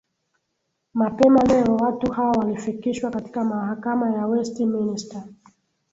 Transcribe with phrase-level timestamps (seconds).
[0.93, 5.23] mapema leo watu hao walifikishwa katika mahakama ya west minister